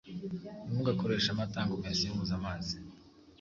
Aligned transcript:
ntimugakoreshe 0.65 1.29
amata 1.31 1.59
ngo 1.65 1.73
muyasimbuze 1.79 2.31
amazi. 2.39 2.75